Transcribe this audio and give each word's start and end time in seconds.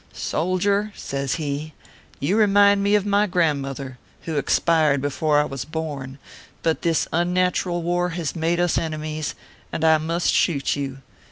"Soldier/ 0.31 0.91
says 0.95 1.35
he," 1.35 1.73
you 2.19 2.35
remind 2.35 2.81
me 2.81 2.95
of 2.95 3.05
my 3.05 3.27
grand 3.27 3.61
mother, 3.61 3.99
who 4.23 4.35
expired 4.37 4.99
before 4.99 5.39
I 5.39 5.43
was 5.45 5.63
born; 5.63 6.17
but 6.63 6.81
this 6.81 7.07
un 7.13 7.33
natural 7.33 7.83
war 7.83 8.09
has 8.17 8.35
made 8.35 8.59
us 8.59 8.79
enemies, 8.79 9.35
and 9.71 9.83
I 9.83 9.99
must 9.99 10.33
shoot 10.33 10.75
you. 10.75 11.03